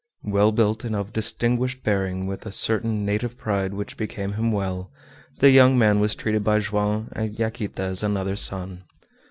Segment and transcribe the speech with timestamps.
[0.23, 4.89] Well built, and of distinguished bearing, with a certain native pride which became him well,
[5.37, 8.85] the young man was treated by Joam and Yaquita as another son.